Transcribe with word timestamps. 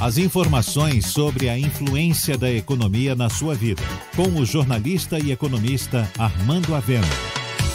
As 0.00 0.16
informações 0.16 1.08
sobre 1.08 1.50
a 1.50 1.58
influência 1.58 2.38
da 2.38 2.50
economia 2.50 3.14
na 3.14 3.28
sua 3.28 3.54
vida. 3.54 3.82
Com 4.16 4.40
o 4.40 4.46
jornalista 4.46 5.18
e 5.18 5.30
economista 5.30 6.10
Armando 6.18 6.74
Avena. 6.74 7.06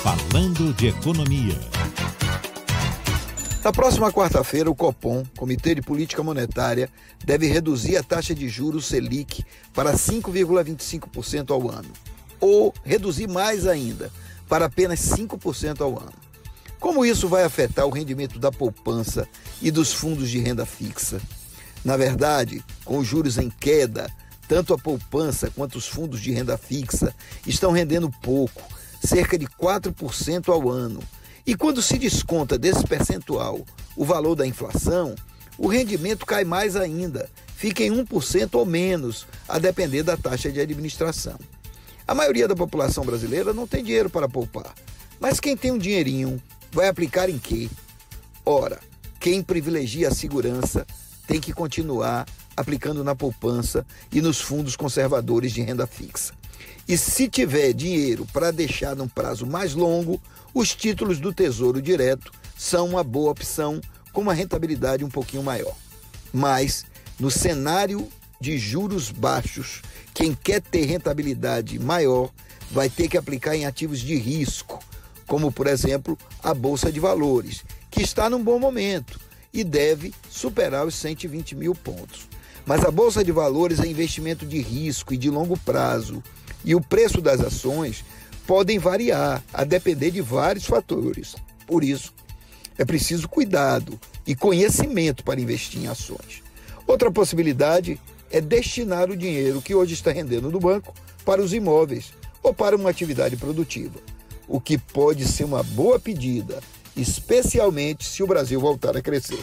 Falando 0.02 0.74
de 0.74 0.88
economia. 0.88 1.54
Na 3.64 3.72
próxima 3.72 4.12
quarta-feira, 4.12 4.72
o 4.72 4.74
Copom, 4.74 5.24
Comitê 5.38 5.76
de 5.76 5.84
Política 5.84 6.24
Monetária, 6.24 6.90
deve 7.24 7.46
reduzir 7.46 7.96
a 7.96 8.02
taxa 8.02 8.34
de 8.34 8.50
juros 8.50 8.88
Selic 8.88 9.46
para 9.72 9.94
5,25% 9.94 11.52
ao 11.52 11.70
ano, 11.70 11.94
ou 12.40 12.74
reduzir 12.84 13.28
mais 13.28 13.68
ainda, 13.68 14.12
para 14.50 14.66
apenas 14.66 15.00
5% 15.00 15.82
ao 15.82 16.00
ano. 16.00 16.14
Como 16.80 17.06
isso 17.06 17.28
vai 17.28 17.44
afetar 17.44 17.86
o 17.86 17.92
rendimento 17.92 18.40
da 18.40 18.52
poupança 18.52 19.28
e 19.62 19.70
dos 19.70 19.94
fundos 19.94 20.28
de 20.28 20.40
renda 20.40 20.66
fixa? 20.66 21.22
Na 21.86 21.96
verdade, 21.96 22.64
com 22.84 22.98
os 22.98 23.08
juros 23.08 23.38
em 23.38 23.50
queda, 23.50 24.12
tanto 24.48 24.74
a 24.74 24.78
poupança 24.78 25.52
quanto 25.56 25.78
os 25.78 25.88
fundos 25.88 26.20
de 26.20 26.32
renda 26.32 26.58
fixa 26.58 27.16
estão 27.46 27.72
rendendo 27.72 28.12
pouco, 28.22 28.64
cerca 29.04 29.38
de 29.38 29.46
4% 29.46 30.52
ao 30.52 30.68
ano 30.70 31.00
e 31.46 31.56
quando 31.56 31.82
se 31.82 32.00
desconta 32.00 32.58
desse 32.58 32.84
percentual 32.88 33.64
o 33.96 34.04
valor 34.04 34.36
da 34.36 34.48
inflação, 34.48 35.14
o 35.60 35.68
rendimento 35.68 36.26
cai 36.26 36.44
mais 36.44 36.76
ainda, 36.76 37.30
fica 37.56 37.84
em 37.84 37.92
1% 37.92 38.56
ou 38.56 38.66
menos, 38.66 39.28
a 39.48 39.60
depender 39.60 40.02
da 40.02 40.18
taxa 40.18 40.52
de 40.52 40.60
administração. 40.60 41.38
A 42.08 42.16
maioria 42.16 42.48
da 42.48 42.56
população 42.56 43.06
brasileira 43.06 43.54
não 43.54 43.68
tem 43.68 43.84
dinheiro 43.84 44.10
para 44.10 44.28
poupar, 44.28 44.74
mas 45.20 45.40
quem 45.40 45.56
tem 45.56 45.72
um 45.72 45.78
dinheirinho 45.78 46.42
vai 46.72 46.88
aplicar 46.88 47.30
em 47.30 47.38
quê? 47.38 47.70
Ora, 48.44 48.80
quem 49.20 49.44
privilegia 49.44 50.08
a 50.08 50.14
segurança 50.16 50.86
tem 51.28 51.40
que 51.40 51.54
continuar 51.54 52.26
aplicando 52.56 53.04
na 53.04 53.16
poupança 53.16 53.86
e 54.12 54.22
nos 54.22 54.40
fundos 54.40 54.76
conservadores 54.76 55.52
de 55.52 55.62
renda 55.62 55.86
fixa. 55.86 56.34
E 56.88 56.98
se 56.98 57.28
tiver 57.28 57.74
dinheiro 57.74 58.28
para 58.32 58.52
deixar 58.52 58.96
num 58.96 59.08
prazo 59.08 59.46
mais 59.46 59.74
longo, 59.74 60.22
os 60.54 60.76
títulos 60.76 61.20
do 61.20 61.34
Tesouro 61.34 61.82
Direto 61.82 62.32
são 62.58 62.88
uma 62.88 63.04
boa 63.04 63.32
opção 63.32 63.82
com 64.14 64.22
uma 64.22 64.34
rentabilidade 64.34 65.04
um 65.04 65.10
pouquinho 65.10 65.44
maior. 65.44 65.76
Mas, 66.32 66.86
no 67.20 67.32
cenário 67.32 68.08
de 68.40 68.58
juros 68.58 69.10
baixos, 69.10 69.82
quem 70.14 70.34
quer 70.34 70.62
ter 70.62 70.86
rentabilidade 70.86 71.80
maior 71.80 72.30
vai 72.72 72.90
ter 72.90 73.08
que 73.08 73.18
aplicar 73.18 73.56
em 73.56 73.66
ativos 73.66 74.00
de 74.00 74.16
risco, 74.16 74.80
como, 75.26 75.52
por 75.52 75.68
exemplo, 75.68 76.18
a 76.44 76.54
Bolsa 76.54 76.92
de 76.92 77.00
Valores, 77.00 77.64
que 77.90 78.02
está 78.02 78.30
num 78.30 78.44
bom 78.44 78.60
momento 78.60 79.20
e 79.56 79.64
deve 79.64 80.14
superar 80.30 80.86
os 80.86 80.94
120 80.96 81.56
mil 81.56 81.74
pontos. 81.74 82.28
Mas 82.66 82.84
a 82.84 82.92
Bolsa 82.92 83.24
de 83.24 83.32
Valores 83.32 83.80
é 83.80 83.88
investimento 83.88 84.46
de 84.46 84.60
risco 84.60 85.14
e 85.14 85.18
de 85.18 85.30
longo 85.30 85.58
prazo, 85.58 86.22
e 86.64 86.76
o 86.76 86.82
preço 86.82 87.22
das 87.22 87.40
ações 87.40 88.04
podem 88.46 88.78
variar 88.78 89.42
a 89.54 89.64
depender 89.64 90.12
de 90.12 90.20
vários 90.20 90.66
fatores. 90.66 91.36
Por 91.66 91.84
isso, 91.84 92.14
é 92.78 92.84
preciso 92.84 93.30
cuidado 93.30 93.98
e 94.28 94.36
conhecimento 94.36 95.24
para 95.24 95.40
investir 95.40 95.82
em 95.82 95.88
ações. 95.88 96.44
Outra 96.86 97.10
possibilidade 97.10 98.00
é 98.30 98.42
destinar 98.42 99.10
o 99.10 99.16
dinheiro 99.16 99.62
que 99.62 99.74
hoje 99.74 99.94
está 99.94 100.12
rendendo 100.12 100.52
no 100.52 100.60
banco 100.60 100.94
para 101.24 101.42
os 101.42 101.54
imóveis 101.54 102.12
ou 102.44 102.54
para 102.54 102.76
uma 102.76 102.90
atividade 102.90 103.38
produtiva, 103.38 104.00
o 104.48 104.60
que 104.60 104.78
pode 104.78 105.26
ser 105.26 105.46
uma 105.46 105.64
boa 105.64 106.00
pedida, 106.00 106.62
especialmente 106.96 108.06
se 108.06 108.24
o 108.24 108.28
Brasil 108.28 108.60
voltar 108.60 108.96
a 108.96 109.02
crescer. 109.02 109.40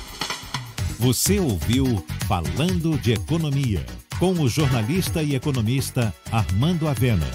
Você 0.98 1.40
ouviu 1.40 2.04
Falando 2.28 2.96
de 2.98 3.12
Economia, 3.12 3.84
com 4.18 4.32
o 4.32 4.48
jornalista 4.48 5.22
e 5.22 5.34
economista 5.34 6.14
Armando 6.30 6.88
Avena. 6.88 7.26